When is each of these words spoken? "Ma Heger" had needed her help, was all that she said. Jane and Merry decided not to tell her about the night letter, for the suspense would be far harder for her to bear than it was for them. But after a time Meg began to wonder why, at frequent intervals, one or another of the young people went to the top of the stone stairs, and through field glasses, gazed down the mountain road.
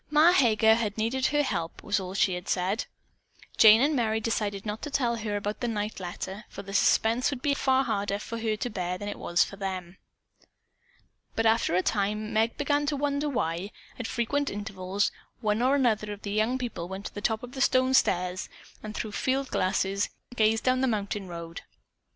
"Ma 0.09 0.31
Heger" 0.31 0.73
had 0.73 0.97
needed 0.97 1.27
her 1.27 1.43
help, 1.43 1.83
was 1.83 1.99
all 1.99 2.09
that 2.13 2.17
she 2.17 2.41
said. 2.45 2.85
Jane 3.55 3.81
and 3.83 3.95
Merry 3.95 4.19
decided 4.19 4.65
not 4.65 4.81
to 4.81 4.89
tell 4.89 5.17
her 5.17 5.37
about 5.37 5.59
the 5.59 5.67
night 5.67 5.99
letter, 5.99 6.45
for 6.49 6.63
the 6.63 6.73
suspense 6.73 7.29
would 7.29 7.43
be 7.43 7.53
far 7.53 7.83
harder 7.83 8.17
for 8.17 8.39
her 8.39 8.55
to 8.57 8.69
bear 8.71 8.97
than 8.97 9.07
it 9.07 9.19
was 9.19 9.43
for 9.43 9.57
them. 9.57 9.99
But 11.35 11.45
after 11.45 11.75
a 11.75 11.83
time 11.83 12.33
Meg 12.33 12.57
began 12.57 12.87
to 12.87 12.95
wonder 12.97 13.29
why, 13.29 13.69
at 13.99 14.07
frequent 14.07 14.49
intervals, 14.49 15.11
one 15.39 15.61
or 15.61 15.75
another 15.75 16.11
of 16.11 16.23
the 16.23 16.31
young 16.31 16.57
people 16.57 16.87
went 16.87 17.05
to 17.05 17.13
the 17.13 17.21
top 17.21 17.43
of 17.43 17.51
the 17.51 17.61
stone 17.61 17.93
stairs, 17.93 18.49
and 18.81 18.95
through 18.95 19.11
field 19.11 19.49
glasses, 19.49 20.09
gazed 20.35 20.63
down 20.63 20.81
the 20.81 20.87
mountain 20.87 21.27
road. 21.27 21.61